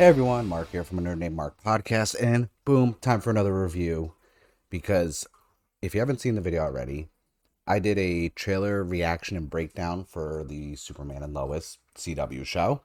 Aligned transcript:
Hey 0.00 0.06
everyone, 0.06 0.46
Mark 0.46 0.70
here 0.70 0.82
from 0.82 0.98
a 0.98 1.02
Nerd 1.02 1.18
Named 1.18 1.36
Mark 1.36 1.62
podcast, 1.62 2.16
and 2.18 2.48
boom, 2.64 2.96
time 3.02 3.20
for 3.20 3.28
another 3.28 3.62
review. 3.62 4.14
Because 4.70 5.26
if 5.82 5.92
you 5.92 6.00
haven't 6.00 6.22
seen 6.22 6.36
the 6.36 6.40
video 6.40 6.62
already, 6.62 7.10
I 7.66 7.80
did 7.80 7.98
a 7.98 8.30
trailer 8.30 8.82
reaction 8.82 9.36
and 9.36 9.50
breakdown 9.50 10.04
for 10.04 10.42
the 10.48 10.74
Superman 10.76 11.22
and 11.22 11.34
Lois 11.34 11.76
CW 11.98 12.46
show. 12.46 12.80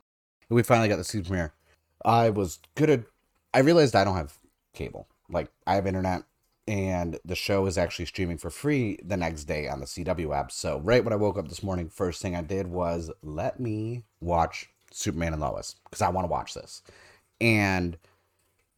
And 0.49 0.57
we 0.57 0.61
finally 0.61 0.89
got 0.89 0.97
the 0.97 1.05
season 1.05 1.23
premiere. 1.23 1.53
I 2.03 2.31
was 2.31 2.59
good 2.75 2.89
at, 2.89 3.03
I 3.53 3.59
realized 3.59 3.95
I 3.95 4.03
don't 4.03 4.17
have 4.17 4.37
cable. 4.73 5.07
Like, 5.29 5.47
I 5.65 5.75
have 5.75 5.87
internet, 5.87 6.23
and 6.67 7.17
the 7.23 7.33
show 7.33 7.65
is 7.65 7.77
actually 7.77 8.07
streaming 8.07 8.39
for 8.39 8.49
free 8.49 8.99
the 9.01 9.15
next 9.15 9.45
day 9.45 9.69
on 9.69 9.79
the 9.79 9.85
CW 9.85 10.35
app. 10.35 10.51
So, 10.51 10.81
right 10.81 11.01
when 11.01 11.13
I 11.13 11.15
woke 11.15 11.37
up 11.37 11.47
this 11.47 11.63
morning, 11.63 11.87
first 11.87 12.21
thing 12.21 12.35
I 12.35 12.41
did 12.41 12.67
was 12.67 13.09
let 13.23 13.57
me 13.57 14.03
watch 14.19 14.67
Superman 14.95 15.33
and 15.33 15.41
Lois 15.41 15.75
because 15.83 16.01
I 16.01 16.09
want 16.09 16.25
to 16.25 16.31
watch 16.31 16.53
this. 16.53 16.81
And 17.41 17.97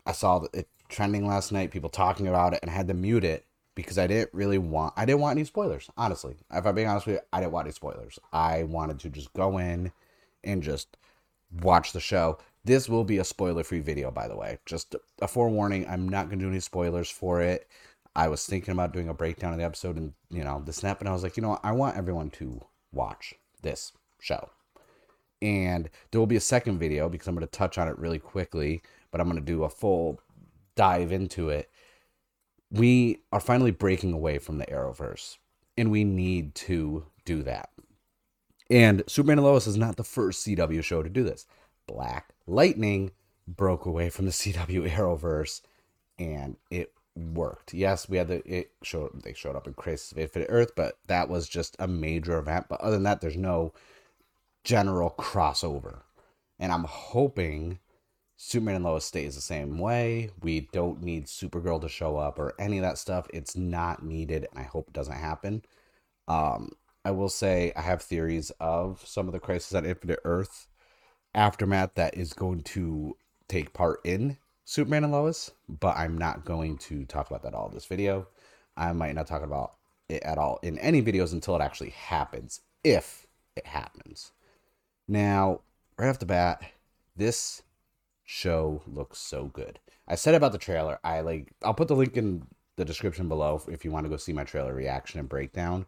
I 0.05 0.13
saw 0.13 0.45
it 0.51 0.67
trending 0.89 1.27
last 1.27 1.51
night, 1.51 1.69
people 1.69 1.91
talking 1.91 2.27
about 2.27 2.53
it, 2.53 2.59
and 2.63 2.71
I 2.71 2.73
had 2.73 2.87
to 2.87 2.95
mute 2.95 3.23
it 3.23 3.45
because 3.75 3.99
I 3.99 4.07
didn't 4.07 4.33
really 4.33 4.57
want 4.57 4.95
I 4.97 5.05
didn't 5.05 5.21
want 5.21 5.37
any 5.37 5.45
spoilers, 5.45 5.89
honestly. 5.95 6.35
If 6.51 6.65
I'm 6.65 6.73
being 6.73 6.87
honest 6.87 7.05
with 7.05 7.17
you, 7.17 7.21
I 7.31 7.39
didn't 7.39 7.51
want 7.51 7.67
any 7.67 7.73
spoilers. 7.73 8.17
I 8.33 8.63
wanted 8.63 8.99
to 9.01 9.09
just 9.09 9.31
go 9.33 9.59
in 9.59 9.91
and 10.43 10.63
just 10.63 10.97
watch 11.61 11.93
the 11.93 11.99
show. 11.99 12.39
This 12.65 12.89
will 12.89 13.03
be 13.03 13.19
a 13.19 13.23
spoiler-free 13.23 13.81
video, 13.81 14.09
by 14.09 14.27
the 14.27 14.35
way. 14.35 14.57
Just 14.65 14.95
a 15.21 15.27
forewarning, 15.27 15.87
I'm 15.87 16.09
not 16.09 16.29
gonna 16.29 16.41
do 16.41 16.49
any 16.49 16.59
spoilers 16.59 17.11
for 17.11 17.41
it. 17.41 17.67
I 18.15 18.27
was 18.27 18.43
thinking 18.43 18.71
about 18.71 18.91
doing 18.91 19.09
a 19.09 19.13
breakdown 19.13 19.53
of 19.53 19.59
the 19.59 19.65
episode 19.65 19.97
and 19.97 20.13
you 20.31 20.43
know, 20.43 20.63
the 20.65 20.73
snap, 20.73 20.99
and 20.99 21.07
I 21.07 21.13
was 21.13 21.21
like, 21.21 21.37
you 21.37 21.43
know 21.43 21.49
what, 21.49 21.61
I 21.63 21.73
want 21.73 21.95
everyone 21.95 22.31
to 22.31 22.59
watch 22.91 23.35
this 23.61 23.93
show 24.19 24.49
and 25.41 25.89
there 26.11 26.19
will 26.19 26.27
be 26.27 26.35
a 26.35 26.41
second 26.41 26.79
video 26.79 27.09
because 27.09 27.27
I'm 27.27 27.35
going 27.35 27.45
to 27.45 27.51
touch 27.51 27.77
on 27.77 27.87
it 27.87 27.97
really 27.97 28.19
quickly, 28.19 28.81
but 29.11 29.21
I'm 29.21 29.27
going 29.27 29.39
to 29.39 29.45
do 29.45 29.63
a 29.63 29.69
full 29.69 30.19
dive 30.75 31.11
into 31.11 31.49
it. 31.49 31.69
We 32.71 33.19
are 33.31 33.39
finally 33.39 33.71
breaking 33.71 34.13
away 34.13 34.39
from 34.39 34.57
the 34.57 34.65
Arrowverse, 34.65 35.37
and 35.77 35.91
we 35.91 36.03
need 36.03 36.55
to 36.55 37.05
do 37.25 37.43
that. 37.43 37.69
And 38.69 39.03
Superman 39.07 39.37
and 39.37 39.47
Lois 39.47 39.67
is 39.67 39.77
not 39.77 39.95
the 39.95 40.03
first 40.03 40.45
CW 40.45 40.83
show 40.83 41.01
to 41.01 41.09
do 41.09 41.23
this. 41.23 41.45
Black 41.87 42.33
Lightning 42.45 43.11
broke 43.47 43.85
away 43.85 44.09
from 44.09 44.25
the 44.25 44.31
CW 44.33 44.89
Arrowverse, 44.91 45.61
and 46.19 46.57
it 46.69 46.93
worked. 47.15 47.73
Yes, 47.73 48.09
we 48.09 48.17
had 48.17 48.27
the 48.27 48.41
it 48.45 48.71
showed 48.83 49.21
they 49.23 49.33
showed 49.33 49.55
up 49.55 49.67
in 49.67 49.73
Crisis 49.73 50.11
of 50.11 50.17
Infinite 50.17 50.47
Earth, 50.49 50.71
but 50.75 50.97
that 51.07 51.29
was 51.29 51.47
just 51.47 51.75
a 51.79 51.87
major 51.87 52.37
event. 52.37 52.67
But 52.69 52.81
other 52.81 52.91
than 52.95 53.03
that, 53.03 53.21
there's 53.21 53.37
no 53.37 53.73
general 54.67 55.15
crossover. 55.17 56.01
And 56.59 56.73
I'm 56.73 56.83
hoping 56.83 57.79
Superman 58.35 58.75
and 58.75 58.83
Lois 58.83 59.05
stays 59.05 59.33
the 59.33 59.41
same 59.41 59.79
way. 59.79 60.29
We 60.41 60.67
don't 60.73 61.01
need 61.01 61.27
Supergirl 61.27 61.79
to 61.79 61.87
show 61.87 62.17
up 62.17 62.37
or 62.37 62.53
any 62.59 62.77
of 62.77 62.81
that 62.81 62.97
stuff. 62.97 63.27
It's 63.33 63.55
not 63.55 64.03
needed, 64.03 64.45
and 64.51 64.59
I 64.59 64.63
hope 64.63 64.89
it 64.89 64.93
doesn't 64.93 65.15
happen. 65.15 65.63
Um, 66.27 66.71
I 67.05 67.11
will 67.11 67.29
say 67.29 67.71
I 67.77 67.81
have 67.81 68.01
theories 68.01 68.51
of 68.59 69.01
some 69.05 69.27
of 69.27 69.31
the 69.31 69.39
Crisis 69.39 69.73
on 69.73 69.85
Infinite 69.85 70.19
Earth 70.25 70.67
aftermath 71.33 71.93
that 71.95 72.17
is 72.17 72.33
going 72.33 72.63
to 72.63 73.15
take 73.47 73.71
part 73.71 74.01
in 74.03 74.37
Superman 74.65 75.05
and 75.05 75.13
Lois, 75.13 75.49
but 75.69 75.95
I'm 75.95 76.17
not 76.17 76.43
going 76.43 76.77
to 76.79 77.05
talk 77.05 77.29
about 77.29 77.43
that 77.43 77.53
all 77.53 77.69
this 77.69 77.85
video. 77.85 78.27
I 78.75 78.91
might 78.91 79.15
not 79.15 79.27
talk 79.27 79.43
about 79.43 79.75
it 80.09 80.21
at 80.23 80.37
all 80.37 80.59
in 80.61 80.77
any 80.79 81.01
videos 81.01 81.31
until 81.31 81.55
it 81.55 81.61
actually 81.61 81.91
happens, 81.91 82.59
if 82.83 83.25
it 83.55 83.65
happens. 83.65 84.33
Now, 85.07 85.61
right 85.97 86.09
off 86.09 86.19
the 86.19 86.25
bat, 86.25 86.61
this 87.15 87.63
show 88.23 88.81
looks 88.85 89.17
so 89.19 89.45
good. 89.45 89.79
I 90.07 90.15
said 90.15 90.35
about 90.35 90.51
the 90.51 90.57
trailer, 90.57 90.99
I 91.03 91.21
like 91.21 91.53
I'll 91.63 91.73
put 91.73 91.87
the 91.87 91.95
link 91.95 92.17
in 92.17 92.45
the 92.75 92.85
description 92.85 93.27
below 93.27 93.61
if 93.67 93.83
you 93.83 93.91
want 93.91 94.05
to 94.05 94.09
go 94.09 94.17
see 94.17 94.33
my 94.33 94.43
trailer 94.43 94.73
reaction 94.73 95.19
and 95.19 95.29
breakdown. 95.29 95.85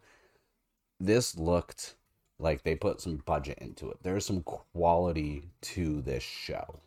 This 0.98 1.36
looked 1.38 1.94
like 2.38 2.62
they 2.62 2.74
put 2.74 3.00
some 3.00 3.22
budget 3.26 3.58
into 3.58 3.90
it. 3.90 3.98
There's 4.02 4.26
some 4.26 4.42
quality 4.42 5.50
to 5.62 6.02
this 6.02 6.22
show. 6.22 6.80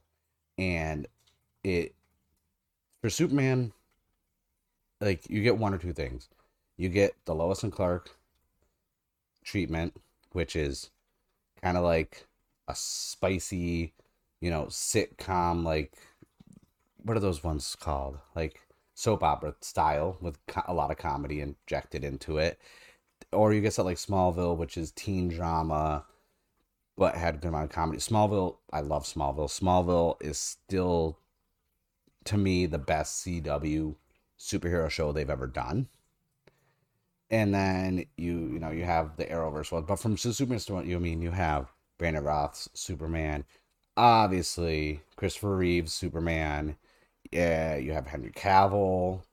And 0.57 1.07
it 1.63 1.95
for 3.01 3.09
Superman 3.09 3.71
like 5.01 5.29
you 5.29 5.41
get 5.41 5.57
one 5.57 5.73
or 5.73 5.77
two 5.77 5.93
things. 5.93 6.29
You 6.77 6.89
get 6.89 7.15
the 7.25 7.35
Lois 7.35 7.63
and 7.63 7.71
Clark 7.71 8.09
treatment, 9.43 9.95
which 10.31 10.55
is 10.55 10.89
kind 11.63 11.77
of 11.77 11.83
like 11.83 12.27
a 12.67 12.75
spicy, 12.75 13.93
you 14.41 14.51
know, 14.51 14.65
sitcom 14.65 15.63
like 15.63 15.97
what 17.03 17.17
are 17.17 17.21
those 17.21 17.43
ones 17.43 17.75
called? 17.79 18.19
Like 18.35 18.59
soap 18.93 19.23
opera 19.23 19.55
style 19.61 20.17
with 20.21 20.37
co- 20.47 20.63
a 20.67 20.73
lot 20.73 20.91
of 20.91 20.97
comedy 20.97 21.41
injected 21.41 22.03
into 22.03 22.37
it. 22.37 22.59
Or 23.31 23.53
you 23.53 23.61
get 23.61 23.73
something 23.73 23.91
like 23.91 23.97
Smallville, 23.97 24.57
which 24.57 24.77
is 24.77 24.91
teen 24.91 25.29
drama, 25.29 26.05
but 26.97 27.15
had 27.15 27.35
a 27.35 27.37
good 27.37 27.47
amount 27.47 27.65
of 27.65 27.71
comedy. 27.71 27.99
Smallville, 27.99 28.57
I 28.71 28.81
love 28.81 29.05
Smallville. 29.05 29.49
Smallville 29.49 30.21
is 30.21 30.37
still, 30.37 31.17
to 32.25 32.37
me, 32.37 32.65
the 32.65 32.77
best 32.77 33.25
CW 33.25 33.95
superhero 34.39 34.89
show 34.89 35.11
they've 35.11 35.29
ever 35.29 35.47
done 35.47 35.87
and 37.33 37.51
then 37.51 38.05
you 38.15 38.33
you 38.53 38.59
know 38.59 38.69
you 38.69 38.83
have 38.83 39.17
the 39.17 39.25
Arrowverse 39.25 39.71
one. 39.71 39.83
But 39.83 39.97
from 39.97 40.17
Superman, 40.17 40.87
you 40.87 40.99
mean 40.99 41.21
you 41.21 41.31
have 41.31 41.73
Brandon 41.97 42.23
Roth's 42.23 42.69
Superman, 42.75 43.43
obviously 43.97 45.01
Christopher 45.15 45.57
Reeve's 45.57 45.93
Superman. 45.93 46.77
Yeah, 47.31 47.77
you 47.77 47.93
have 47.93 48.05
Henry 48.05 48.31
Cavill, 48.31 49.23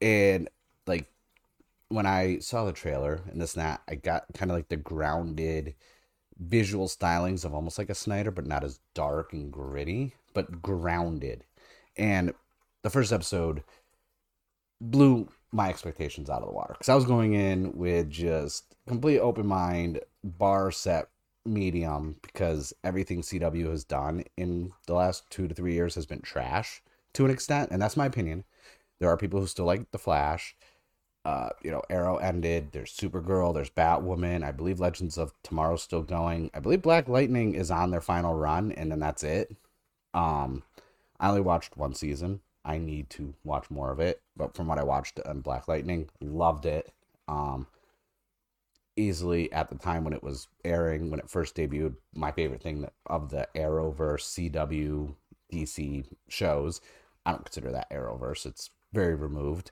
and 0.00 0.48
like 0.86 1.10
when 1.88 2.06
I 2.06 2.38
saw 2.38 2.64
the 2.64 2.72
trailer 2.72 3.20
and 3.28 3.40
this 3.40 3.56
and 3.56 3.64
that, 3.64 3.82
I 3.88 3.96
got 3.96 4.26
kind 4.34 4.52
of 4.52 4.56
like 4.56 4.68
the 4.68 4.76
grounded 4.76 5.74
visual 6.38 6.86
stylings 6.86 7.44
of 7.44 7.52
almost 7.52 7.78
like 7.78 7.90
a 7.90 7.96
Snyder, 7.96 8.30
but 8.30 8.46
not 8.46 8.62
as 8.62 8.78
dark 8.94 9.32
and 9.32 9.52
gritty, 9.52 10.14
but 10.34 10.62
grounded. 10.62 11.44
And 11.96 12.32
the 12.82 12.90
first 12.90 13.12
episode 13.12 13.64
blew 14.80 15.28
my 15.52 15.68
expectations 15.68 16.30
out 16.30 16.42
of 16.42 16.48
the 16.48 16.54
water 16.54 16.74
because 16.74 16.88
I 16.88 16.94
was 16.94 17.04
going 17.04 17.34
in 17.34 17.72
with 17.76 18.10
just 18.10 18.76
complete 18.86 19.18
open 19.18 19.46
mind, 19.46 20.00
bar 20.22 20.70
set 20.70 21.08
medium 21.44 22.16
because 22.22 22.72
everything 22.84 23.22
CW 23.22 23.70
has 23.70 23.84
done 23.84 24.24
in 24.36 24.72
the 24.86 24.94
last 24.94 25.28
two 25.30 25.48
to 25.48 25.54
three 25.54 25.72
years 25.72 25.94
has 25.94 26.06
been 26.06 26.20
trash 26.20 26.82
to 27.14 27.24
an 27.24 27.30
extent, 27.30 27.70
and 27.72 27.80
that's 27.80 27.96
my 27.96 28.06
opinion. 28.06 28.44
There 29.00 29.08
are 29.08 29.16
people 29.16 29.40
who 29.40 29.46
still 29.46 29.64
like 29.64 29.90
the 29.90 29.98
Flash. 29.98 30.54
Uh, 31.24 31.50
you 31.62 31.70
know, 31.70 31.82
Arrow 31.90 32.16
ended. 32.16 32.72
There's 32.72 32.96
Supergirl. 32.96 33.52
There's 33.52 33.70
Batwoman. 33.70 34.42
I 34.42 34.52
believe 34.52 34.80
Legends 34.80 35.18
of 35.18 35.34
Tomorrow's 35.42 35.82
still 35.82 36.02
going. 36.02 36.50
I 36.54 36.60
believe 36.60 36.82
Black 36.82 37.08
Lightning 37.08 37.54
is 37.54 37.70
on 37.70 37.90
their 37.90 38.00
final 38.00 38.34
run, 38.34 38.72
and 38.72 38.90
then 38.90 39.00
that's 39.00 39.22
it. 39.22 39.54
Um, 40.14 40.62
I 41.18 41.28
only 41.28 41.40
watched 41.42 41.76
one 41.76 41.94
season. 41.94 42.40
I 42.64 42.78
need 42.78 43.10
to 43.10 43.34
watch 43.44 43.70
more 43.70 43.90
of 43.90 44.00
it. 44.00 44.20
But 44.36 44.54
from 44.54 44.66
what 44.66 44.78
I 44.78 44.84
watched 44.84 45.20
on 45.24 45.40
Black 45.40 45.68
Lightning, 45.68 46.08
loved 46.20 46.66
it. 46.66 46.92
Um, 47.28 47.66
easily 48.96 49.50
at 49.52 49.70
the 49.70 49.76
time 49.76 50.04
when 50.04 50.12
it 50.12 50.22
was 50.22 50.48
airing, 50.64 51.10
when 51.10 51.20
it 51.20 51.30
first 51.30 51.56
debuted, 51.56 51.94
my 52.14 52.32
favorite 52.32 52.62
thing 52.62 52.86
of 53.06 53.30
the 53.30 53.48
Arrowverse 53.54 54.52
CW 54.52 55.14
DC 55.52 56.04
shows. 56.28 56.80
I 57.24 57.32
don't 57.32 57.44
consider 57.44 57.70
that 57.72 57.90
Arrowverse. 57.90 58.46
It's 58.46 58.70
very 58.92 59.14
removed. 59.14 59.70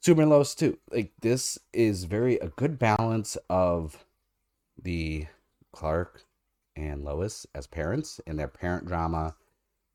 Superman 0.00 0.30
Lois 0.30 0.54
too. 0.54 0.78
Like 0.90 1.12
this 1.20 1.58
is 1.72 2.04
very 2.04 2.36
a 2.36 2.48
good 2.48 2.78
balance 2.78 3.36
of 3.48 4.04
the 4.80 5.26
Clark 5.72 6.24
and 6.76 7.04
Lois 7.04 7.46
as 7.54 7.66
parents 7.66 8.20
and 8.26 8.38
their 8.38 8.48
parent 8.48 8.86
drama, 8.86 9.34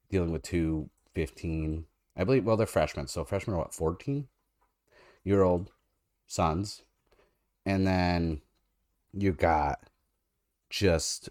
dealing 0.10 0.31
with 0.31 0.42
two 0.42 0.90
15 1.14 1.86
I 2.16 2.24
believe, 2.24 2.46
well, 2.46 2.58
they're 2.58 2.68
freshmen. 2.68 3.08
So 3.08 3.24
freshmen 3.24 3.56
are 3.56 3.60
what, 3.60 3.74
14 3.74 4.28
year 5.24 5.44
old 5.44 5.72
sons. 6.28 6.84
And 7.66 7.86
then 7.86 8.42
you 9.13 9.31
got 9.31 9.80
just, 10.69 11.30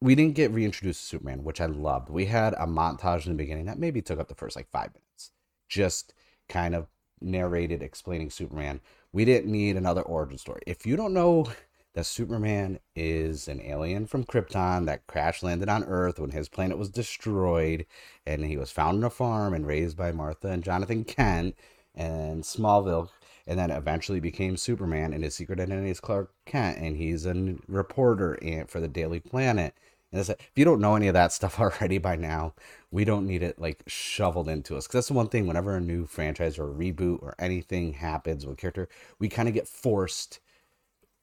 we 0.00 0.14
didn't 0.14 0.34
get 0.34 0.52
reintroduced 0.52 1.00
to 1.00 1.06
Superman, 1.06 1.44
which 1.44 1.60
I 1.60 1.66
loved. 1.66 2.08
We 2.10 2.26
had 2.26 2.54
a 2.54 2.66
montage 2.66 3.26
in 3.26 3.32
the 3.32 3.42
beginning 3.42 3.66
that 3.66 3.78
maybe 3.78 4.02
took 4.02 4.20
up 4.20 4.28
the 4.28 4.34
first 4.34 4.56
like 4.56 4.70
five 4.70 4.90
minutes, 4.92 5.32
just 5.68 6.14
kind 6.48 6.74
of 6.74 6.88
narrated 7.20 7.82
explaining 7.82 8.30
Superman. 8.30 8.80
We 9.12 9.24
didn't 9.24 9.50
need 9.50 9.76
another 9.76 10.02
origin 10.02 10.38
story. 10.38 10.62
If 10.66 10.86
you 10.86 10.96
don't 10.96 11.14
know 11.14 11.48
that 11.94 12.06
Superman 12.06 12.78
is 12.94 13.48
an 13.48 13.60
alien 13.62 14.06
from 14.06 14.24
Krypton 14.24 14.86
that 14.86 15.06
crash 15.06 15.42
landed 15.42 15.68
on 15.68 15.84
Earth 15.84 16.18
when 16.18 16.30
his 16.30 16.48
planet 16.48 16.78
was 16.78 16.90
destroyed, 16.90 17.86
and 18.26 18.44
he 18.44 18.56
was 18.56 18.70
found 18.70 18.98
on 18.98 19.04
a 19.04 19.10
farm 19.10 19.54
and 19.54 19.66
raised 19.66 19.96
by 19.96 20.12
Martha 20.12 20.48
and 20.48 20.62
Jonathan 20.62 21.04
Kent 21.04 21.56
and 21.94 22.42
Smallville, 22.44 23.10
and 23.46 23.58
then 23.58 23.70
eventually 23.70 24.20
became 24.20 24.56
Superman. 24.56 25.12
And 25.12 25.24
his 25.24 25.34
secret 25.34 25.60
identity 25.60 25.90
is 25.90 26.00
Clark 26.00 26.32
Kent, 26.44 26.78
and 26.78 26.96
he's 26.96 27.26
a 27.26 27.56
reporter 27.66 28.38
for 28.68 28.80
the 28.80 28.88
Daily 28.88 29.20
Planet. 29.20 29.74
And 30.12 30.20
if 30.26 30.36
you 30.54 30.64
don't 30.64 30.80
know 30.80 30.96
any 30.96 31.08
of 31.08 31.14
that 31.14 31.32
stuff 31.32 31.58
already 31.60 31.98
by 31.98 32.16
now, 32.16 32.54
we 32.90 33.04
don't 33.04 33.26
need 33.26 33.42
it 33.42 33.58
like 33.58 33.82
shoveled 33.86 34.48
into 34.48 34.76
us. 34.76 34.86
Because 34.86 34.98
that's 34.98 35.08
the 35.08 35.14
one 35.14 35.28
thing. 35.28 35.46
Whenever 35.46 35.76
a 35.76 35.80
new 35.80 36.06
franchise 36.06 36.58
or 36.58 36.66
reboot 36.66 37.22
or 37.22 37.34
anything 37.38 37.94
happens 37.94 38.46
with 38.46 38.54
a 38.54 38.60
character, 38.60 38.88
we 39.18 39.28
kind 39.28 39.48
of 39.48 39.54
get 39.54 39.68
forced 39.68 40.40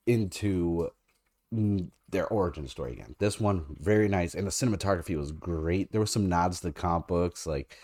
into 0.08 0.90
their 2.10 2.28
origin 2.28 2.68
story 2.68 2.94
again. 2.94 3.16
This 3.20 3.40
one 3.40 3.66
very 3.80 4.08
nice, 4.08 4.36
and 4.36 4.46
the 4.48 4.52
cinematography 4.52 5.18
was 5.18 5.32
great. 5.32 5.92
There 5.92 6.02
were 6.02 6.08
some 6.08 6.30
nods 6.30 6.60
to 6.60 6.68
the 6.68 6.74
comic 6.74 7.08
books, 7.08 7.48
like 7.48 7.78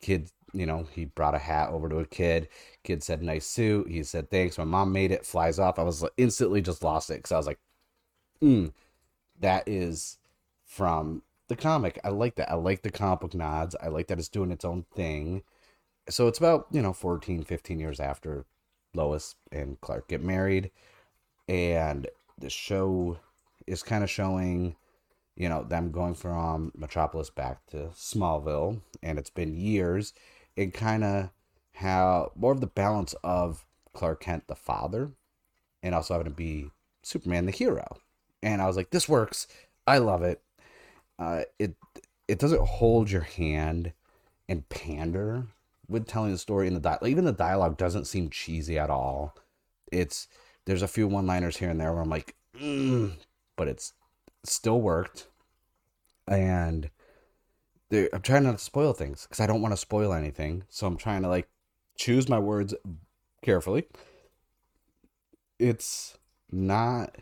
kid. 0.00 0.30
You 0.54 0.64
know, 0.66 0.86
he 0.94 1.04
brought 1.04 1.34
a 1.34 1.38
hat 1.38 1.70
over 1.70 1.88
to 1.90 1.98
a 1.98 2.06
kid. 2.06 2.48
Kid 2.82 3.02
said, 3.02 3.22
"Nice 3.22 3.46
suit." 3.46 3.88
He 3.90 4.02
said, 4.02 4.30
"Thanks." 4.30 4.58
My 4.58 4.64
mom 4.64 4.92
made 4.92 5.12
it. 5.12 5.26
Flies 5.26 5.58
off. 5.58 5.78
I 5.78 5.82
was 5.82 6.04
instantly 6.16 6.62
just 6.62 6.82
lost 6.82 7.10
it 7.10 7.14
because 7.18 7.32
I 7.32 7.36
was 7.36 7.46
like, 7.46 7.58
"Hmm, 8.40 8.68
that 9.40 9.68
is 9.68 10.18
from 10.64 11.22
the 11.48 11.56
comic. 11.56 11.98
I 12.04 12.10
like 12.10 12.36
that. 12.36 12.50
I 12.50 12.54
like 12.54 12.82
the 12.82 12.90
comic 12.90 13.20
book 13.20 13.34
nods. 13.34 13.74
I 13.80 13.88
like 13.88 14.06
that 14.08 14.18
it's 14.18 14.28
doing 14.28 14.50
its 14.52 14.64
own 14.64 14.84
thing. 14.94 15.42
So 16.08 16.28
it's 16.28 16.38
about, 16.38 16.66
you 16.70 16.82
know, 16.82 16.92
14, 16.92 17.44
15 17.44 17.80
years 17.80 18.00
after 18.00 18.46
Lois 18.94 19.34
and 19.52 19.80
Clark 19.80 20.08
get 20.08 20.22
married. 20.22 20.70
And 21.48 22.06
the 22.38 22.50
show 22.50 23.18
is 23.66 23.82
kind 23.82 24.04
of 24.04 24.10
showing, 24.10 24.76
you 25.36 25.48
know, 25.48 25.64
them 25.64 25.90
going 25.90 26.14
from 26.14 26.72
Metropolis 26.76 27.30
back 27.30 27.66
to 27.68 27.90
Smallville. 27.94 28.80
And 29.02 29.18
it's 29.18 29.30
been 29.30 29.54
years. 29.54 30.12
And 30.56 30.74
kind 30.74 31.04
of 31.04 31.30
how 31.74 32.32
more 32.34 32.52
of 32.52 32.60
the 32.60 32.66
balance 32.66 33.14
of 33.24 33.64
Clark 33.94 34.20
Kent, 34.20 34.48
the 34.48 34.56
father, 34.56 35.12
and 35.82 35.94
also 35.94 36.14
having 36.14 36.30
to 36.30 36.36
be 36.36 36.70
Superman, 37.02 37.46
the 37.46 37.52
hero. 37.52 37.98
And 38.42 38.60
I 38.60 38.66
was 38.66 38.76
like, 38.76 38.90
this 38.90 39.08
works. 39.08 39.46
I 39.86 39.98
love 39.98 40.22
it 40.22 40.42
uh, 41.18 41.42
it 41.58 41.74
it 42.26 42.38
doesn't 42.38 42.60
hold 42.60 43.10
your 43.10 43.22
hand 43.22 43.92
and 44.48 44.68
pander 44.68 45.46
with 45.88 46.06
telling 46.06 46.32
the 46.32 46.38
story 46.38 46.66
in 46.66 46.74
the 46.74 46.80
dialogue. 46.80 47.08
Even 47.08 47.24
the 47.24 47.32
dialogue 47.32 47.76
doesn't 47.76 48.06
seem 48.06 48.30
cheesy 48.30 48.78
at 48.78 48.90
all. 48.90 49.34
It's 49.90 50.28
there's 50.68 50.82
a 50.82 50.88
few 50.88 51.08
one-liners 51.08 51.56
here 51.56 51.70
and 51.70 51.80
there 51.80 51.92
where 51.92 52.02
I'm 52.02 52.10
like, 52.10 52.36
mm, 52.60 53.12
but 53.56 53.68
it's 53.68 53.94
still 54.44 54.80
worked, 54.80 55.26
and 56.28 56.90
I'm 57.90 58.20
trying 58.20 58.44
not 58.44 58.58
to 58.58 58.64
spoil 58.64 58.92
things 58.92 59.22
because 59.22 59.40
I 59.40 59.46
don't 59.46 59.62
want 59.62 59.72
to 59.72 59.78
spoil 59.78 60.12
anything. 60.12 60.64
So 60.68 60.86
I'm 60.86 60.98
trying 60.98 61.22
to 61.22 61.28
like 61.28 61.48
choose 61.96 62.28
my 62.28 62.38
words 62.38 62.74
carefully. 63.42 63.86
It's 65.58 66.18
not 66.52 67.16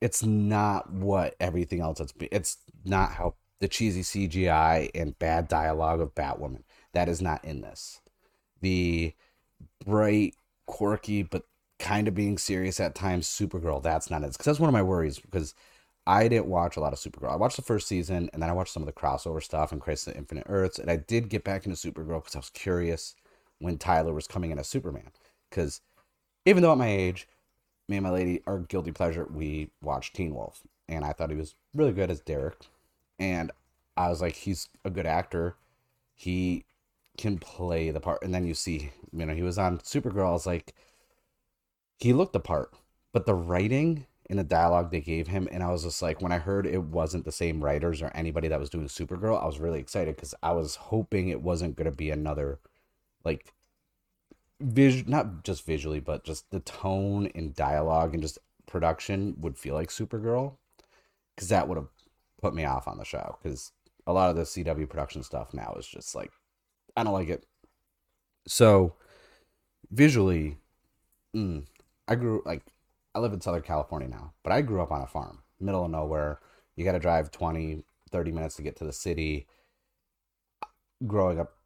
it's 0.00 0.22
not 0.22 0.92
what 0.92 1.34
everything 1.40 1.80
else 1.80 1.98
that's 1.98 2.14
it's 2.20 2.58
not 2.84 3.12
how 3.12 3.34
the 3.58 3.66
cheesy 3.66 4.02
CGI 4.02 4.90
and 4.94 5.18
bad 5.18 5.48
dialogue 5.48 6.00
of 6.00 6.14
Batwoman. 6.14 6.62
That 6.92 7.08
is 7.08 7.20
not 7.20 7.44
in 7.44 7.62
this. 7.62 8.00
The 8.60 9.12
bright, 9.84 10.36
quirky, 10.68 11.24
but 11.24 11.42
kind 11.80 12.06
of 12.06 12.14
being 12.14 12.38
serious 12.38 12.78
at 12.78 12.94
times 12.94 13.26
Supergirl, 13.26 13.82
that's 13.82 14.10
not 14.10 14.22
it. 14.22 14.32
Because 14.32 14.46
that's 14.46 14.60
one 14.60 14.68
of 14.68 14.74
my 14.74 14.82
worries 14.82 15.18
because 15.18 15.54
I 16.06 16.28
didn't 16.28 16.46
watch 16.46 16.76
a 16.76 16.80
lot 16.80 16.92
of 16.92 17.00
Supergirl. 17.00 17.32
I 17.32 17.36
watched 17.36 17.56
the 17.56 17.62
first 17.62 17.88
season 17.88 18.30
and 18.32 18.40
then 18.40 18.48
I 18.48 18.52
watched 18.52 18.72
some 18.72 18.82
of 18.82 18.86
the 18.86 18.92
crossover 18.92 19.42
stuff 19.42 19.72
and 19.72 19.80
Crisis 19.80 20.08
of 20.08 20.16
Infinite 20.16 20.46
Earths. 20.48 20.78
And 20.78 20.90
I 20.90 20.96
did 20.96 21.28
get 21.28 21.44
back 21.44 21.66
into 21.66 21.76
Supergirl 21.76 22.22
because 22.22 22.36
I 22.36 22.38
was 22.38 22.50
curious 22.50 23.14
when 23.58 23.78
Tyler 23.78 24.14
was 24.14 24.26
coming 24.26 24.50
in 24.50 24.58
as 24.58 24.68
Superman. 24.68 25.10
Because 25.50 25.80
even 26.46 26.62
though 26.62 26.72
at 26.72 26.78
my 26.78 26.88
age, 26.88 27.28
me 27.88 27.96
and 27.96 28.04
my 28.04 28.10
lady, 28.10 28.42
our 28.46 28.58
guilty 28.58 28.92
pleasure, 28.92 29.26
we 29.32 29.70
watched 29.82 30.14
Teen 30.14 30.34
Wolf, 30.34 30.62
and 30.88 31.04
I 31.04 31.12
thought 31.12 31.30
he 31.30 31.36
was 31.36 31.54
really 31.74 31.92
good 31.92 32.10
as 32.10 32.20
Derek, 32.20 32.66
and 33.18 33.50
I 33.96 34.08
was 34.08 34.20
like, 34.20 34.34
he's 34.34 34.68
a 34.84 34.90
good 34.90 35.06
actor, 35.06 35.56
he 36.14 36.64
can 37.18 37.38
play 37.38 37.90
the 37.90 38.00
part. 38.00 38.22
And 38.22 38.32
then 38.32 38.46
you 38.46 38.54
see, 38.54 38.90
you 39.12 39.26
know, 39.26 39.34
he 39.34 39.42
was 39.42 39.58
on 39.58 39.78
Supergirl. 39.78 40.28
I 40.28 40.32
was 40.32 40.46
like, 40.46 40.74
he 41.98 42.12
looked 42.12 42.32
the 42.32 42.40
part, 42.40 42.72
but 43.12 43.26
the 43.26 43.34
writing 43.34 44.06
and 44.30 44.38
the 44.38 44.44
dialogue 44.44 44.90
they 44.90 45.00
gave 45.00 45.26
him, 45.26 45.48
and 45.50 45.62
I 45.62 45.70
was 45.70 45.82
just 45.82 46.00
like, 46.02 46.22
when 46.22 46.32
I 46.32 46.38
heard 46.38 46.66
it 46.66 46.82
wasn't 46.82 47.24
the 47.24 47.32
same 47.32 47.64
writers 47.64 48.02
or 48.02 48.10
anybody 48.14 48.48
that 48.48 48.60
was 48.60 48.70
doing 48.70 48.86
Supergirl, 48.86 49.42
I 49.42 49.46
was 49.46 49.58
really 49.58 49.80
excited 49.80 50.16
because 50.16 50.34
I 50.42 50.52
was 50.52 50.76
hoping 50.76 51.28
it 51.28 51.42
wasn't 51.42 51.76
going 51.76 51.90
to 51.90 51.96
be 51.96 52.10
another 52.10 52.60
like 53.24 53.52
vis 54.60 55.06
not 55.06 55.44
just 55.44 55.64
visually, 55.66 56.00
but 56.00 56.24
just 56.24 56.50
the 56.50 56.60
tone 56.60 57.30
and 57.34 57.54
dialogue 57.54 58.14
and 58.14 58.22
just 58.22 58.38
production 58.66 59.34
would 59.40 59.58
feel 59.58 59.74
like 59.74 59.88
Supergirl, 59.88 60.56
because 61.34 61.48
that 61.48 61.68
would 61.68 61.78
have 61.78 61.88
put 62.40 62.54
me 62.54 62.64
off 62.64 62.86
on 62.86 62.98
the 62.98 63.04
show. 63.04 63.38
Because 63.42 63.72
a 64.06 64.12
lot 64.12 64.30
of 64.30 64.36
the 64.36 64.42
CW 64.42 64.88
production 64.88 65.22
stuff 65.22 65.52
now 65.54 65.74
is 65.78 65.86
just 65.86 66.14
like, 66.14 66.30
I 66.96 67.04
don't 67.04 67.12
like 67.12 67.28
it. 67.28 67.44
So, 68.46 68.94
visually, 69.90 70.56
mm, 71.34 71.64
I 72.06 72.14
grew 72.14 72.42
like 72.44 72.62
I 73.14 73.20
live 73.20 73.32
in 73.32 73.40
Southern 73.40 73.62
California 73.62 74.08
now, 74.08 74.32
but 74.42 74.52
I 74.52 74.62
grew 74.62 74.82
up 74.82 74.92
on 74.92 75.02
a 75.02 75.06
farm, 75.06 75.40
middle 75.60 75.84
of 75.84 75.90
nowhere. 75.90 76.40
You 76.76 76.84
got 76.84 76.92
to 76.92 76.98
drive 76.98 77.30
20, 77.30 77.82
30 78.10 78.32
minutes 78.32 78.56
to 78.56 78.62
get 78.62 78.76
to 78.76 78.84
the 78.84 78.92
city. 78.92 79.46
Growing 81.06 81.38
up 81.38 81.58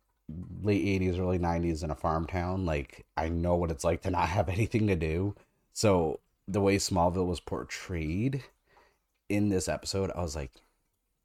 late 0.63 0.85
80s 1.01 1.19
early 1.19 1.39
90s 1.39 1.83
in 1.83 1.91
a 1.91 1.95
farm 1.95 2.27
town 2.27 2.65
like 2.65 3.05
i 3.17 3.29
know 3.29 3.57
what 3.57 3.71
it's 3.71 3.85
like 3.85 4.03
to 4.03 4.11
not 4.11 4.29
have 4.29 4.49
anything 4.49 4.87
to 4.87 4.97
do 4.97 5.35
so 5.73 6.21
the 6.49 6.61
way 6.61 6.77
smallville 6.77 7.27
was 7.27 7.41
portrayed 7.41 8.43
in 9.29 9.49
this 9.49 9.69
episode 9.69 10.11
i 10.15 10.21
was 10.21 10.37
like 10.37 10.53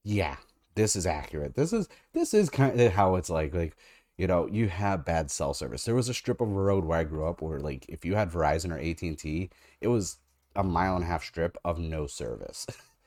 yeah 0.03 0.37
this 0.77 0.95
is 0.95 1.05
accurate 1.05 1.55
this 1.55 1.73
is 1.73 1.89
this 2.13 2.33
is 2.33 2.49
kind 2.49 2.79
of 2.79 2.93
how 2.93 3.15
it's 3.15 3.29
like 3.29 3.53
like 3.53 3.75
you 4.17 4.27
know 4.27 4.47
you 4.47 4.69
have 4.69 5.03
bad 5.03 5.29
cell 5.31 5.53
service 5.53 5.83
there 5.83 5.95
was 5.95 6.07
a 6.07 6.13
strip 6.13 6.39
of 6.39 6.49
road 6.49 6.85
where 6.85 6.99
i 6.99 7.03
grew 7.03 7.27
up 7.27 7.41
where 7.41 7.59
like 7.59 7.85
if 7.89 8.05
you 8.05 8.15
had 8.15 8.31
verizon 8.31 8.71
or 8.71 8.77
at&t 8.77 9.49
it 9.81 9.87
was 9.87 10.17
a 10.55 10.63
mile 10.63 10.95
and 10.95 11.03
a 11.03 11.07
half 11.07 11.23
strip 11.23 11.57
of 11.65 11.79
no 11.79 12.07
service 12.07 12.65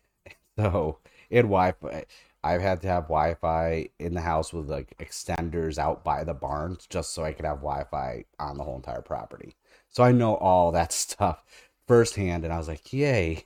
so 0.58 0.98
it 1.30 1.42
wi-fi 1.42 2.04
I've 2.42 2.62
had 2.62 2.80
to 2.82 2.88
have 2.88 3.04
Wi 3.04 3.34
Fi 3.34 3.90
in 3.98 4.14
the 4.14 4.22
house 4.22 4.52
with 4.52 4.70
like 4.70 4.96
extenders 4.98 5.76
out 5.76 6.04
by 6.04 6.24
the 6.24 6.32
barns 6.34 6.86
just 6.86 7.12
so 7.12 7.22
I 7.22 7.32
could 7.32 7.44
have 7.44 7.58
Wi 7.58 7.84
Fi 7.90 8.24
on 8.38 8.56
the 8.56 8.64
whole 8.64 8.76
entire 8.76 9.02
property. 9.02 9.56
So 9.90 10.02
I 10.02 10.12
know 10.12 10.36
all 10.36 10.72
that 10.72 10.92
stuff 10.94 11.44
firsthand. 11.86 12.44
And 12.44 12.52
I 12.52 12.58
was 12.58 12.68
like, 12.68 12.92
yay, 12.92 13.44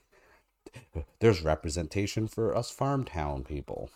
there's 1.21 1.43
representation 1.43 2.29
for 2.29 2.55
us 2.55 2.71
farm 2.71 3.05
town 3.05 3.45
people. 3.45 3.91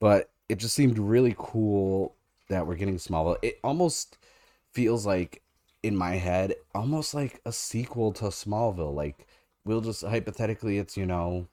But 0.00 0.30
it 0.48 0.58
just 0.58 0.74
seemed 0.74 0.98
really 0.98 1.34
cool 1.38 2.14
that 2.48 2.66
we're 2.66 2.76
getting 2.76 2.96
Smallville. 2.96 3.38
It 3.42 3.58
almost 3.64 4.18
feels 4.72 5.06
like, 5.06 5.42
in 5.82 5.96
my 5.96 6.16
head, 6.16 6.54
almost 6.74 7.14
like 7.14 7.40
a 7.44 7.52
sequel 7.52 8.12
to 8.12 8.24
Smallville. 8.26 8.94
Like, 8.94 9.26
we'll 9.64 9.80
just 9.80 10.02
hypothetically, 10.02 10.78
it's, 10.78 10.96
you 10.96 11.06
know, 11.06 11.48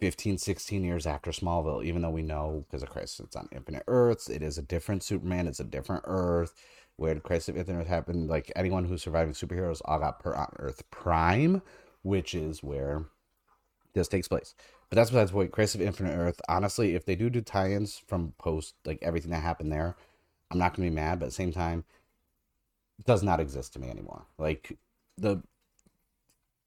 15, 0.00 0.38
16 0.38 0.84
years 0.84 1.06
after 1.06 1.30
Smallville, 1.30 1.84
even 1.84 2.02
though 2.02 2.10
we 2.10 2.22
know 2.22 2.64
because 2.66 2.82
of 2.82 2.90
Crisis 2.90 3.20
it's 3.20 3.36
on 3.36 3.48
Infinite 3.52 3.84
Earths, 3.86 4.28
it 4.28 4.42
is 4.42 4.58
a 4.58 4.62
different 4.62 5.02
Superman, 5.02 5.46
it's 5.46 5.60
a 5.60 5.64
different 5.64 6.04
Earth. 6.06 6.54
Where 6.96 7.14
did 7.14 7.22
Crisis 7.22 7.48
of 7.48 7.56
Infinite 7.56 7.80
Earth 7.80 7.86
happen? 7.86 8.26
Like 8.26 8.52
anyone 8.54 8.84
who's 8.84 9.02
surviving 9.02 9.34
superheroes 9.34 9.80
all 9.84 9.98
got 9.98 10.20
put 10.20 10.34
on 10.34 10.52
Earth 10.58 10.88
Prime, 10.90 11.62
which 12.02 12.34
is 12.34 12.62
where 12.62 13.06
this 13.94 14.08
takes 14.08 14.28
place. 14.28 14.54
But 14.90 14.96
that's 14.96 15.10
besides 15.10 15.30
the 15.30 15.36
point. 15.36 15.52
Crisis 15.52 15.76
of 15.76 15.82
Infinite 15.82 16.16
Earth, 16.16 16.40
honestly, 16.48 16.94
if 16.94 17.04
they 17.04 17.16
do 17.16 17.30
do 17.30 17.40
tie-ins 17.40 17.98
from 18.06 18.34
post, 18.38 18.74
like 18.84 18.98
everything 19.02 19.30
that 19.30 19.42
happened 19.42 19.72
there, 19.72 19.96
I'm 20.50 20.58
not 20.58 20.74
gonna 20.74 20.88
be 20.88 20.94
mad. 20.94 21.18
But 21.20 21.26
at 21.26 21.28
the 21.30 21.34
same 21.34 21.52
time, 21.52 21.84
does 23.04 23.22
not 23.22 23.40
exist 23.40 23.72
to 23.72 23.78
me 23.78 23.88
anymore. 23.88 24.26
Like 24.38 24.76
the 25.16 25.42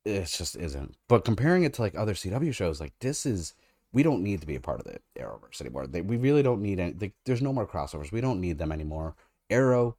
it 0.05 0.25
just 0.25 0.55
isn't. 0.55 0.95
But 1.07 1.25
comparing 1.25 1.63
it 1.63 1.73
to 1.75 1.81
like 1.81 1.95
other 1.95 2.13
CW 2.13 2.53
shows, 2.53 2.79
like 2.79 2.93
this 2.99 3.25
is 3.25 3.53
we 3.93 4.03
don't 4.03 4.23
need 4.23 4.41
to 4.41 4.47
be 4.47 4.55
a 4.55 4.59
part 4.59 4.79
of 4.79 4.85
the 4.85 4.99
Arrowverse 5.19 5.61
anymore. 5.61 5.87
They, 5.87 6.01
we 6.01 6.17
really 6.17 6.43
don't 6.43 6.61
need 6.61 6.79
any. 6.79 6.93
Like, 6.99 7.13
there's 7.25 7.41
no 7.41 7.53
more 7.53 7.67
crossovers. 7.67 8.11
We 8.11 8.21
don't 8.21 8.41
need 8.41 8.57
them 8.57 8.71
anymore. 8.71 9.15
Arrow 9.49 9.95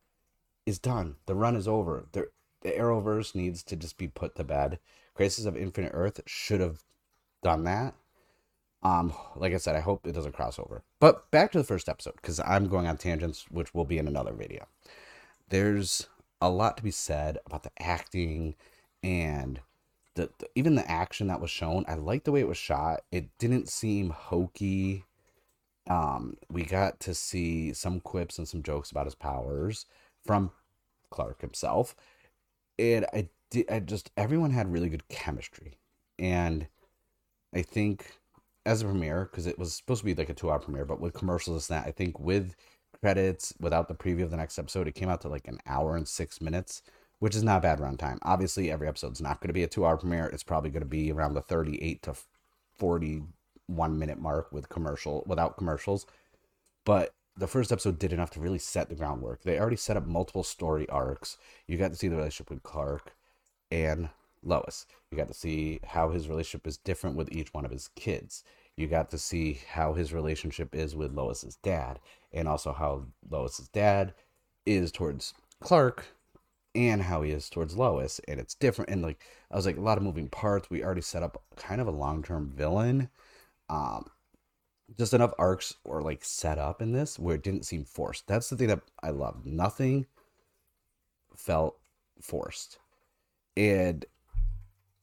is 0.67 0.79
done. 0.79 1.17
The 1.27 1.35
run 1.35 1.57
is 1.57 1.67
over. 1.67 2.05
The, 2.13 2.29
the 2.61 2.71
Arrowverse 2.71 3.35
needs 3.35 3.63
to 3.65 3.77
just 3.77 3.97
be 3.97 4.09
put 4.09 4.37
to 4.37 4.45
bed. 4.45 4.79
Crisis 5.15 5.47
of 5.47 5.57
Infinite 5.57 5.93
Earth 5.95 6.21
should 6.27 6.61
have 6.61 6.85
done 7.43 7.65
that. 7.65 7.95
Um, 8.83 9.13
like 9.35 9.53
I 9.53 9.57
said, 9.57 9.75
I 9.75 9.81
hope 9.81 10.07
it 10.07 10.13
doesn't 10.13 10.35
cross 10.35 10.59
over. 10.59 10.83
But 11.01 11.31
back 11.31 11.53
to 11.53 11.59
the 11.59 11.65
first 11.65 11.89
episode 11.89 12.15
because 12.17 12.41
I'm 12.41 12.69
going 12.69 12.87
on 12.87 12.97
tangents, 12.97 13.47
which 13.51 13.75
will 13.75 13.85
be 13.85 13.99
in 13.99 14.07
another 14.07 14.33
video. 14.33 14.67
There's 15.49 16.09
a 16.41 16.49
lot 16.49 16.77
to 16.77 16.83
be 16.83 16.91
said 16.91 17.39
about 17.47 17.65
the 17.65 17.73
acting 17.81 18.55
and 19.03 19.61
the, 20.15 20.31
the, 20.39 20.49
even 20.55 20.75
the 20.75 20.91
action 20.91 21.29
that 21.29 21.41
was 21.41 21.51
shown, 21.51 21.85
I 21.87 21.95
liked 21.95 22.25
the 22.25 22.33
way 22.33 22.41
it 22.41 22.49
was 22.49 22.59
shot. 22.59 23.03
It 23.13 23.29
didn't 23.39 23.69
seem 23.69 24.11
hokey. 24.11 25.05
Um, 25.89 26.37
we 26.51 26.65
got 26.65 27.01
to 27.01 27.15
see 27.15 27.73
some 27.73 28.01
quips 28.01 28.37
and 28.37 28.47
some 28.47 28.63
jokes 28.63 28.91
about 28.91 29.07
his 29.07 29.15
powers 29.15 29.87
from 30.25 30.51
Clark 31.11 31.41
himself. 31.41 31.95
And 32.79 33.07
I 33.13 33.29
did, 33.51 33.71
I 33.71 33.81
just 33.81 34.11
everyone 34.17 34.51
had 34.51 34.73
really 34.73 34.89
good 34.89 35.09
chemistry, 35.09 35.79
and 36.19 36.67
I 37.55 37.63
think 37.63 38.19
as 38.67 38.83
a 38.83 38.85
premiere, 38.85 39.29
because 39.31 39.47
it 39.47 39.59
was 39.59 39.75
supposed 39.75 40.01
to 40.01 40.05
be 40.05 40.15
like 40.15 40.29
a 40.29 40.35
two 40.35 40.51
hour 40.51 40.59
premiere, 40.59 40.85
but 40.85 41.01
with 41.01 41.15
commercials 41.15 41.71
and 41.71 41.79
that, 41.79 41.89
I 41.89 41.91
think 41.91 42.19
with 42.21 42.55
credits, 43.01 43.55
without 43.61 43.89
the 43.89 43.95
preview 43.95 44.25
of 44.25 44.31
the 44.31 44.37
next 44.37 44.59
episode, 44.59 44.87
it 44.87 44.95
came 44.95 45.09
out 45.09 45.21
to 45.23 45.29
like 45.29 45.49
an 45.49 45.59
hour 45.67 45.97
and 45.97 46.07
six 46.07 46.41
minutes, 46.41 46.83
which 47.19 47.35
is 47.35 47.43
not 47.43 47.63
bad 47.63 47.79
runtime. 47.79 48.19
Obviously, 48.23 48.71
every 48.71 48.89
episode's 48.89 49.21
not 49.21 49.41
going 49.41 49.49
to 49.49 49.55
be 49.55 49.63
a 49.63 49.69
two 49.69 49.87
hour 49.87 49.97
premiere. 49.97 50.27
It's 50.27 50.43
probably 50.43 50.71
going 50.71 50.83
to 50.83 50.89
be 50.89 51.11
around 51.11 51.35
the 51.35 51.41
38 51.41 52.03
to 52.03 52.15
41 52.79 53.99
minute 53.99 54.21
mark 54.21 54.53
with 54.53 54.69
commercial, 54.69 55.25
without 55.27 55.57
commercials. 55.57 56.07
But 56.85 57.15
the 57.37 57.47
first 57.47 57.73
episode 57.73 57.99
did 57.99 58.13
enough 58.13 58.31
to 58.31 58.41
really 58.41 58.59
set 58.59 58.89
the 58.89 58.97
groundwork. 58.97 59.43
They 59.43 59.59
already 59.59 59.77
set 59.77 59.97
up 59.97 60.07
multiple 60.07 60.43
story 60.43 60.89
arcs. 60.89 61.39
You 61.67 61.79
got 61.79 61.93
to 61.93 61.97
see 61.97 62.09
the 62.09 62.17
relationship 62.17 62.51
with 62.51 62.63
Clark 62.63 63.15
and 63.71 64.09
Lois. 64.43 64.87
You 65.11 65.17
got 65.17 65.29
to 65.29 65.35
see 65.35 65.81
how 65.85 66.11
his 66.11 66.29
relationship 66.29 66.67
is 66.67 66.77
different 66.77 67.17
with 67.17 67.33
each 67.33 67.53
one 67.53 67.65
of 67.65 67.71
his 67.71 67.89
kids. 67.97 68.45
You 68.77 68.87
got 68.87 69.11
to 69.11 69.19
see 69.19 69.61
how 69.71 69.93
his 69.93 70.13
relationship 70.13 70.75
is 70.75 70.95
with 70.95 71.13
Lois's 71.13 71.57
dad, 71.57 71.99
and 72.33 72.47
also 72.47 72.73
how 72.73 73.07
Lois's 73.29 73.69
dad 73.69 74.15
is 74.67 74.93
towards 74.93 75.35
Clark 75.61 76.07
and 76.75 77.03
how 77.03 77.23
he 77.23 77.33
is 77.33 77.51
towards 77.51 77.77
Lois. 77.77 78.21
And 78.29 78.39
it's 78.39 78.55
different. 78.55 78.91
And 78.91 79.03
like, 79.03 79.21
I 79.51 79.57
was 79.57 79.67
like, 79.67 79.77
a 79.77 79.81
lot 79.81 79.99
of 79.99 80.05
moving 80.05 80.29
parts. 80.29 80.71
We 80.71 80.85
already 80.85 81.01
set 81.01 81.23
up 81.23 81.43
kind 81.57 81.81
of 81.81 81.89
a 81.89 81.93
long 81.93 82.23
term 82.23 82.53
villain. 82.55 83.09
Um, 83.69 84.11
just 84.97 85.13
enough 85.13 85.35
arcs 85.39 85.75
or 85.85 86.03
like 86.03 86.25
set 86.25 86.59
up 86.59 86.81
in 86.81 86.93
this 86.93 87.19
where 87.19 87.35
it 87.35 87.43
didn't 87.43 87.67
seem 87.67 87.85
forced. 87.85 88.27
That's 88.27 88.49
the 88.49 88.57
thing 88.57 88.69
that 88.69 88.81
I 89.03 89.11
love. 89.11 89.45
Nothing 89.45 90.07
felt 91.35 91.79
forced. 92.21 92.79
And 93.57 94.05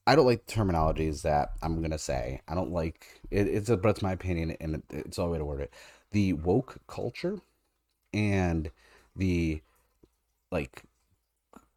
I 0.07 0.15
don't 0.15 0.25
like 0.25 0.45
terminologies 0.45 1.23
that 1.23 1.53
I'm 1.61 1.81
gonna 1.81 1.97
say. 1.97 2.41
I 2.47 2.55
don't 2.55 2.71
like 2.71 3.21
it, 3.31 3.47
it's 3.47 3.69
a, 3.69 3.77
but 3.77 3.89
it's 3.89 4.01
my 4.01 4.11
opinion, 4.13 4.55
and 4.61 4.75
it, 4.75 4.83
it's 4.89 5.19
all 5.19 5.29
way 5.31 5.37
to 5.39 5.45
word 5.45 5.61
it. 5.61 5.73
The 6.11 6.33
woke 6.33 6.77
culture 6.87 7.39
and 8.13 8.71
the 9.15 9.61
like 10.51 10.83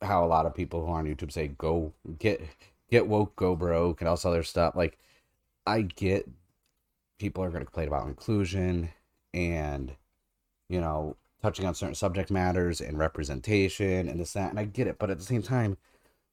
how 0.03 0.25
a 0.25 0.27
lot 0.29 0.47
of 0.47 0.55
people 0.55 0.85
who 0.85 0.93
are 0.93 0.99
on 0.99 1.07
YouTube 1.07 1.33
say 1.33 1.49
go 1.49 1.93
get 2.19 2.41
get 2.91 3.07
woke, 3.09 3.35
go 3.37 3.57
broke, 3.57 4.01
and 4.01 4.09
all 4.09 4.17
this 4.17 4.25
other 4.25 4.43
stuff. 4.43 4.77
Like 4.77 4.99
I 5.67 5.83
get 5.83 6.29
people 7.19 7.43
are 7.45 7.51
to 7.51 7.67
complain 7.67 7.89
about 7.89 8.07
inclusion 8.09 8.91
and 9.35 9.95
you 10.69 10.81
know 10.81 11.17
touching 11.43 11.67
on 11.67 11.75
certain 11.75 11.95
subject 11.95 12.31
matters 12.31 12.81
and 12.81 12.99
representation 12.99 14.09
and 14.09 14.21
this 14.21 14.33
that, 14.35 14.51
and 14.51 14.59
I 14.59 14.65
get 14.65 14.87
it, 14.87 14.99
but 14.99 15.11
at 15.11 15.19
the 15.19 15.25
same 15.25 15.43
time, 15.43 15.77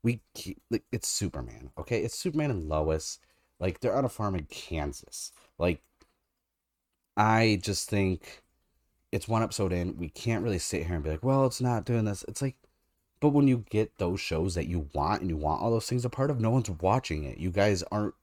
we 0.06 0.22
like 0.70 0.84
it's 0.92 1.08
Superman, 1.08 1.72
okay? 1.80 2.04
It's 2.04 2.18
Superman 2.18 2.52
and 2.52 2.70
Lois. 2.70 3.18
Like 3.60 3.80
they're 3.80 3.96
on 3.96 4.06
a 4.06 4.10
farm 4.10 4.36
in 4.36 4.46
Kansas. 4.46 5.32
Like 5.58 5.82
I 7.18 7.60
just 7.64 7.90
think 7.90 8.44
it's 9.12 9.28
one 9.28 9.42
episode 9.42 9.74
in. 9.74 9.98
We 9.98 10.10
can't 10.10 10.44
really 10.44 10.60
sit 10.60 10.86
here 10.86 10.94
and 10.94 11.04
be 11.04 11.10
like, 11.10 11.24
well, 11.24 11.48
it's 11.48 11.60
not 11.60 11.86
doing 11.86 12.06
this. 12.06 12.24
It's 12.28 12.42
like 12.42 12.56
but 13.20 13.30
when 13.30 13.48
you 13.48 13.66
get 13.72 13.98
those 13.98 14.20
shows 14.20 14.54
that 14.54 14.68
you 14.68 14.88
want 14.94 15.22
and 15.22 15.30
you 15.30 15.38
want 15.38 15.60
all 15.60 15.72
those 15.72 15.90
things 15.90 16.06
a 16.06 16.10
part 16.10 16.30
of, 16.30 16.40
no 16.40 16.52
one's 16.52 16.70
watching 16.70 17.24
it. 17.24 17.40
You 17.40 17.50
guys 17.50 17.82
aren't, 17.92 18.14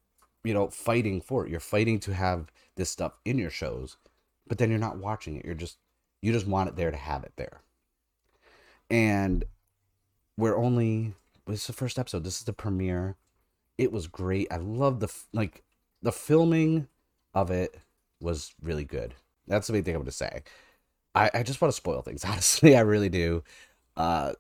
you 0.45 0.55
know, 0.55 0.69
fighting 0.69 1.21
for 1.21 1.45
it. 1.45 1.51
You're 1.51 1.59
fighting 1.59 1.99
to 2.01 2.15
have 2.15 2.53
this 2.77 2.91
stuff 2.91 3.19
in 3.25 3.39
your 3.39 3.51
shows, 3.51 3.97
but 4.47 4.59
then 4.59 4.71
you're 4.71 4.79
not 4.79 4.99
watching 4.99 5.37
it. 5.37 5.45
You're 5.45 5.55
just 5.57 5.79
you 6.21 6.33
just 6.33 6.47
want 6.47 6.69
it 6.69 6.77
there 6.77 6.93
to 6.93 6.97
have 6.97 7.25
it 7.25 7.33
there. 7.35 7.63
And 8.89 9.45
we're 10.37 10.57
only 10.57 11.15
is 11.49 11.67
the 11.67 11.73
first 11.73 11.99
episode. 11.99 12.25
This 12.25 12.39
is 12.39 12.45
the 12.45 12.53
premiere. 12.53 13.17
It 13.79 13.93
was 13.93 14.07
great. 14.07 14.49
I 14.51 14.57
love 14.57 15.01
the 15.01 15.13
like 15.33 15.63
the 16.03 16.13
filming 16.13 16.89
of 17.35 17.51
it 17.51 17.79
was 18.21 18.55
really 18.63 18.85
good. 18.85 19.15
That's 19.47 19.67
the 19.67 19.73
main 19.73 19.85
thing 19.85 19.95
I'm 19.95 20.03
gonna 20.03 20.13
say. 20.13 20.43
I, 21.15 21.31
I 21.35 21.43
just 21.43 21.61
want 21.61 21.73
to 21.73 21.77
spoil 21.77 22.03
things, 22.03 22.25
honestly. 22.27 22.77
I 22.77 22.81
really 22.81 23.09
do. 23.09 23.43
Uh, 23.97 24.33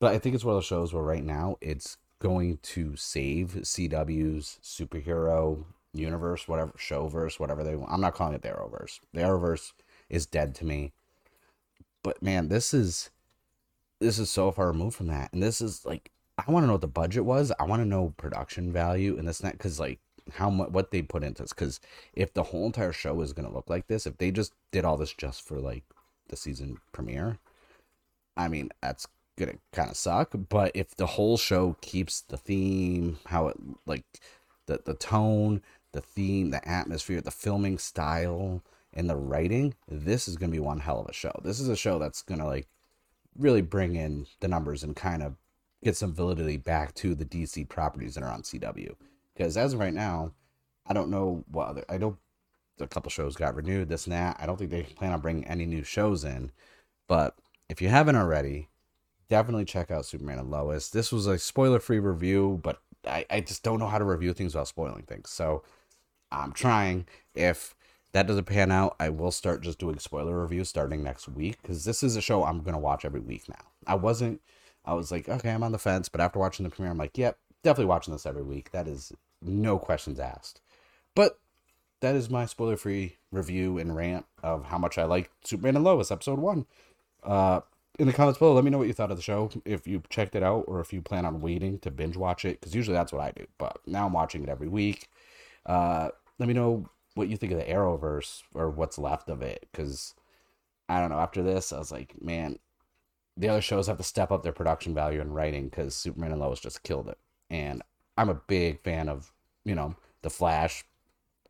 but 0.00 0.12
I 0.12 0.18
think 0.18 0.34
it's 0.34 0.44
one 0.44 0.54
of 0.54 0.56
those 0.56 0.66
shows 0.66 0.92
where 0.92 1.02
right 1.02 1.24
now 1.24 1.56
it's 1.60 1.98
going 2.20 2.58
to 2.62 2.96
save 2.96 3.52
CW's 3.62 4.58
superhero 4.62 5.64
universe, 5.92 6.46
whatever 6.46 6.72
showverse, 6.72 7.40
whatever 7.40 7.64
they 7.64 7.76
want. 7.76 7.90
I'm 7.92 8.00
not 8.00 8.14
calling 8.14 8.34
it 8.34 8.42
the 8.42 8.48
Arrowverse. 8.48 9.00
The 9.12 9.20
Arrowverse 9.20 9.72
is 10.08 10.26
dead 10.26 10.54
to 10.56 10.64
me. 10.64 10.92
But 12.02 12.22
man, 12.22 12.48
this 12.48 12.72
is 12.72 13.10
this 14.00 14.18
is 14.18 14.30
so 14.30 14.50
far 14.50 14.68
removed 14.68 14.96
from 14.96 15.08
that. 15.08 15.32
And 15.32 15.42
this 15.42 15.60
is 15.60 15.84
like 15.84 16.10
I 16.46 16.50
want 16.50 16.64
to 16.64 16.66
know 16.66 16.74
what 16.74 16.80
the 16.80 16.86
budget 16.88 17.24
was. 17.24 17.52
I 17.58 17.64
want 17.64 17.82
to 17.82 17.88
know 17.88 18.14
production 18.16 18.72
value 18.72 19.18
and 19.18 19.26
this 19.26 19.42
net 19.42 19.52
because 19.52 19.80
like 19.80 20.00
how 20.34 20.50
much 20.50 20.70
what 20.70 20.90
they 20.90 21.02
put 21.02 21.24
into 21.24 21.42
this. 21.42 21.52
Because 21.52 21.80
if 22.14 22.32
the 22.32 22.44
whole 22.44 22.66
entire 22.66 22.92
show 22.92 23.20
is 23.20 23.32
gonna 23.32 23.52
look 23.52 23.68
like 23.68 23.86
this, 23.86 24.06
if 24.06 24.18
they 24.18 24.30
just 24.30 24.52
did 24.72 24.84
all 24.84 24.96
this 24.96 25.12
just 25.12 25.42
for 25.46 25.58
like 25.58 25.84
the 26.28 26.36
season 26.36 26.78
premiere, 26.92 27.38
I 28.36 28.48
mean 28.48 28.70
that's 28.82 29.06
gonna 29.38 29.54
kind 29.72 29.90
of 29.90 29.96
suck. 29.96 30.32
But 30.48 30.72
if 30.74 30.94
the 30.96 31.06
whole 31.06 31.36
show 31.36 31.76
keeps 31.80 32.20
the 32.20 32.36
theme, 32.36 33.18
how 33.26 33.48
it 33.48 33.56
like 33.86 34.04
the 34.66 34.80
the 34.84 34.94
tone, 34.94 35.62
the 35.92 36.00
theme, 36.00 36.50
the 36.50 36.66
atmosphere, 36.66 37.20
the 37.20 37.30
filming 37.30 37.78
style, 37.78 38.62
and 38.94 39.10
the 39.10 39.16
writing, 39.16 39.74
this 39.88 40.28
is 40.28 40.36
gonna 40.36 40.52
be 40.52 40.60
one 40.60 40.80
hell 40.80 41.00
of 41.00 41.08
a 41.08 41.12
show. 41.12 41.32
This 41.42 41.60
is 41.60 41.68
a 41.68 41.76
show 41.76 41.98
that's 41.98 42.22
gonna 42.22 42.46
like 42.46 42.68
really 43.38 43.62
bring 43.62 43.96
in 43.96 44.26
the 44.40 44.48
numbers 44.48 44.82
and 44.82 44.96
kind 44.96 45.22
of 45.22 45.36
get 45.82 45.96
some 45.96 46.12
validity 46.12 46.56
back 46.56 46.94
to 46.94 47.14
the 47.14 47.24
DC 47.24 47.68
properties 47.68 48.14
that 48.14 48.24
are 48.24 48.30
on 48.32 48.42
CW. 48.42 48.94
Because 49.34 49.56
as 49.56 49.72
of 49.72 49.80
right 49.80 49.94
now, 49.94 50.32
I 50.86 50.92
don't 50.92 51.10
know 51.10 51.44
what 51.50 51.68
other 51.68 51.84
I 51.88 51.98
know 51.98 52.18
a 52.80 52.86
couple 52.86 53.10
shows 53.10 53.36
got 53.36 53.54
renewed, 53.54 53.88
this 53.88 54.06
and 54.06 54.12
that. 54.12 54.36
I 54.40 54.46
don't 54.46 54.56
think 54.56 54.70
they 54.70 54.82
plan 54.82 55.12
on 55.12 55.20
bringing 55.20 55.46
any 55.46 55.66
new 55.66 55.82
shows 55.82 56.24
in. 56.24 56.50
But 57.08 57.36
if 57.68 57.82
you 57.82 57.88
haven't 57.88 58.16
already, 58.16 58.68
definitely 59.28 59.64
check 59.64 59.90
out 59.90 60.06
Superman 60.06 60.38
and 60.38 60.50
Lois. 60.50 60.88
This 60.88 61.12
was 61.12 61.26
a 61.26 61.38
spoiler 61.38 61.78
free 61.78 61.98
review, 61.98 62.60
but 62.62 62.80
I, 63.06 63.24
I 63.30 63.40
just 63.40 63.62
don't 63.62 63.78
know 63.78 63.86
how 63.86 63.98
to 63.98 64.04
review 64.04 64.32
things 64.32 64.54
without 64.54 64.68
spoiling 64.68 65.02
things. 65.02 65.30
So 65.30 65.62
I'm 66.30 66.52
trying. 66.52 67.06
If 67.34 67.74
that 68.12 68.26
doesn't 68.26 68.44
pan 68.44 68.72
out, 68.72 68.96
I 68.98 69.08
will 69.08 69.30
start 69.30 69.62
just 69.62 69.78
doing 69.78 69.98
spoiler 69.98 70.38
reviews 70.38 70.68
starting 70.68 71.02
next 71.02 71.28
week 71.28 71.60
because 71.62 71.84
this 71.84 72.02
is 72.02 72.16
a 72.16 72.20
show 72.20 72.44
I'm 72.44 72.60
going 72.60 72.74
to 72.74 72.78
watch 72.78 73.04
every 73.04 73.20
week 73.20 73.48
now. 73.48 73.64
I 73.86 73.94
wasn't, 73.94 74.40
I 74.84 74.94
was 74.94 75.10
like, 75.10 75.28
okay, 75.28 75.50
I'm 75.50 75.62
on 75.62 75.72
the 75.72 75.78
fence, 75.78 76.08
but 76.08 76.20
after 76.20 76.38
watching 76.38 76.64
the 76.64 76.70
premiere, 76.70 76.90
I'm 76.90 76.98
like, 76.98 77.18
yep, 77.18 77.38
definitely 77.62 77.86
watching 77.86 78.12
this 78.12 78.26
every 78.26 78.42
week. 78.42 78.70
That 78.72 78.88
is 78.88 79.12
no 79.42 79.78
questions 79.78 80.18
asked. 80.18 80.60
But 81.14 81.38
that 82.00 82.14
is 82.14 82.30
my 82.30 82.46
spoiler 82.46 82.76
free 82.76 83.16
review 83.30 83.78
and 83.78 83.94
rant 83.94 84.26
of 84.42 84.64
how 84.66 84.78
much 84.78 84.98
I 84.98 85.04
like 85.04 85.30
Superman 85.44 85.76
and 85.76 85.84
Lois 85.84 86.10
episode 86.10 86.38
one. 86.38 86.66
Uh, 87.22 87.60
in 87.98 88.06
the 88.06 88.12
comments 88.14 88.38
below, 88.38 88.54
let 88.54 88.64
me 88.64 88.70
know 88.70 88.78
what 88.78 88.86
you 88.86 88.94
thought 88.94 89.10
of 89.10 89.18
the 89.18 89.22
show. 89.22 89.50
If 89.66 89.86
you 89.86 90.02
checked 90.08 90.34
it 90.34 90.42
out 90.42 90.64
or 90.66 90.80
if 90.80 90.92
you 90.92 91.02
plan 91.02 91.26
on 91.26 91.42
waiting 91.42 91.78
to 91.80 91.90
binge 91.90 92.16
watch 92.16 92.46
it, 92.46 92.58
because 92.58 92.74
usually 92.74 92.96
that's 92.96 93.12
what 93.12 93.20
I 93.20 93.32
do. 93.32 93.46
But 93.58 93.78
now 93.86 94.06
I'm 94.06 94.14
watching 94.14 94.42
it 94.42 94.48
every 94.48 94.68
week. 94.68 95.08
Uh, 95.66 96.08
let 96.38 96.48
me 96.48 96.54
know 96.54 96.88
what 97.14 97.28
you 97.28 97.36
think 97.36 97.52
of 97.52 97.58
the 97.58 97.64
Arrowverse 97.64 98.42
or 98.54 98.70
what's 98.70 98.98
left 98.98 99.28
of 99.28 99.42
it. 99.42 99.68
Because 99.70 100.14
I 100.88 101.00
don't 101.00 101.10
know. 101.10 101.18
After 101.18 101.42
this, 101.42 101.72
I 101.72 101.78
was 101.78 101.92
like, 101.92 102.14
man, 102.22 102.58
the 103.40 103.48
other 103.48 103.62
shows 103.62 103.86
have 103.86 103.96
to 103.96 104.02
step 104.02 104.30
up 104.30 104.42
their 104.42 104.52
production 104.52 104.94
value 104.94 105.20
and 105.20 105.34
writing 105.34 105.68
because 105.68 105.94
Superman 105.94 106.32
and 106.32 106.40
Lois 106.40 106.60
just 106.60 106.82
killed 106.82 107.08
it. 107.08 107.18
And 107.48 107.82
I'm 108.16 108.28
a 108.28 108.34
big 108.34 108.82
fan 108.82 109.08
of, 109.08 109.32
you 109.64 109.74
know, 109.74 109.96
The 110.22 110.30
Flash, 110.30 110.84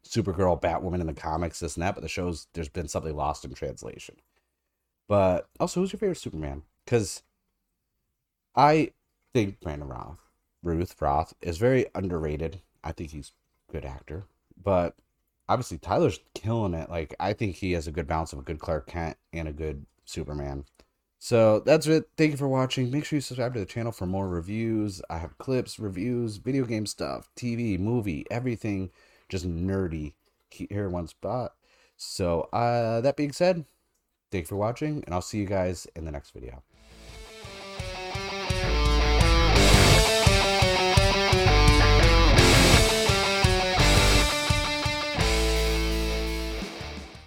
Supergirl, 0.06 0.60
Batwoman 0.60 1.00
in 1.00 1.08
the 1.08 1.14
comics, 1.14 1.60
this 1.60 1.76
and 1.76 1.82
that. 1.82 1.96
But 1.96 2.02
the 2.02 2.08
shows, 2.08 2.46
there's 2.52 2.68
been 2.68 2.86
something 2.86 3.14
lost 3.14 3.44
in 3.44 3.52
translation. 3.54 4.16
But 5.08 5.48
also, 5.58 5.80
who's 5.80 5.92
your 5.92 5.98
favorite 5.98 6.18
Superman? 6.18 6.62
Because 6.84 7.22
I 8.54 8.92
think 9.34 9.60
Brandon 9.60 9.88
Roth, 9.88 10.18
Ruth 10.62 10.94
Roth, 11.00 11.34
is 11.42 11.58
very 11.58 11.86
underrated. 11.94 12.60
I 12.84 12.92
think 12.92 13.10
he's 13.10 13.32
a 13.68 13.72
good 13.72 13.84
actor, 13.84 14.26
but 14.62 14.94
obviously 15.48 15.78
Tyler's 15.78 16.20
killing 16.34 16.74
it. 16.74 16.88
Like 16.88 17.14
I 17.18 17.32
think 17.32 17.56
he 17.56 17.72
has 17.72 17.88
a 17.88 17.92
good 17.92 18.06
balance 18.06 18.32
of 18.32 18.38
a 18.38 18.42
good 18.42 18.60
Clark 18.60 18.86
Kent 18.86 19.16
and 19.32 19.48
a 19.48 19.52
good 19.52 19.84
Superman. 20.04 20.64
So 21.20 21.60
that's 21.60 21.86
it. 21.86 22.08
Thank 22.16 22.32
you 22.32 22.36
for 22.38 22.48
watching. 22.48 22.90
Make 22.90 23.04
sure 23.04 23.18
you 23.18 23.20
subscribe 23.20 23.52
to 23.54 23.60
the 23.60 23.66
channel 23.66 23.92
for 23.92 24.06
more 24.06 24.26
reviews. 24.28 25.02
I 25.10 25.18
have 25.18 25.38
clips, 25.38 25.78
reviews, 25.78 26.38
video 26.38 26.64
game 26.64 26.86
stuff, 26.86 27.28
TV, 27.36 27.78
movie, 27.78 28.24
everything 28.30 28.90
just 29.28 29.46
nerdy 29.46 30.14
here 30.50 30.86
in 30.86 30.92
one 30.92 31.06
spot. 31.06 31.52
So 31.96 32.48
uh, 32.52 33.02
that 33.02 33.16
being 33.16 33.32
said, 33.32 33.66
Thank 34.30 34.44
you 34.44 34.46
for 34.46 34.56
watching, 34.56 35.02
and 35.04 35.14
I'll 35.14 35.22
see 35.22 35.38
you 35.38 35.46
guys 35.46 35.86
in 35.96 36.04
the 36.04 36.12
next 36.12 36.30
video. 36.30 36.62